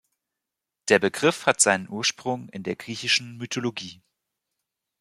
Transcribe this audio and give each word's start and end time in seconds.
Der 0.89 0.97
Begriff 0.97 1.45
hat 1.45 1.61
seinen 1.61 1.87
Ursprung 1.87 2.49
in 2.49 2.63
der 2.63 2.75
griechischen 2.75 3.37
Mythologie. 3.37 4.01